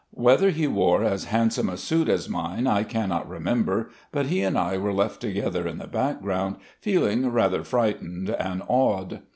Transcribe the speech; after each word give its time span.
Whether 0.15 0.49
he 0.49 0.65
wore 0.65 1.03
as 1.03 1.25
handsome 1.25 1.69
a 1.69 1.77
suit 1.77 2.09
as 2.09 2.27
mine 2.27 2.65
I 2.65 2.81
cannot 2.81 3.29
remember, 3.29 3.91
but 4.11 4.25
he 4.25 4.41
and 4.41 4.57
I 4.57 4.75
were 4.79 4.91
left 4.95 5.21
together 5.21 5.67
in 5.67 5.77
the 5.77 5.85
background, 5.85 6.55
feeling 6.79 7.29
rather 7.29 7.63
frightened 7.63 8.31
and 8.31 8.63
awed. 8.67 9.21